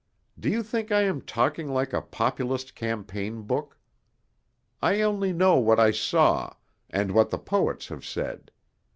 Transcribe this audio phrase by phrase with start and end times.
[0.39, 3.77] Do you think I am talking like a Populist campaign book?
[4.81, 6.55] I only know what I saw,
[6.89, 8.49] and what the poets have said.